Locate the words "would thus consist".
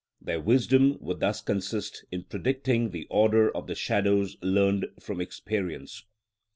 0.99-2.05